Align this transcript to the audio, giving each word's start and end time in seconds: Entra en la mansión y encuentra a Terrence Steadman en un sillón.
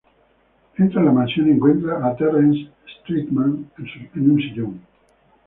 Entra 0.79 0.99
en 0.99 1.05
la 1.05 1.11
mansión 1.11 1.47
y 1.47 1.51
encuentra 1.51 2.07
a 2.07 2.15
Terrence 2.15 2.71
Steadman 3.03 3.69
en 4.15 4.31
un 4.31 4.37
sillón. 4.41 4.81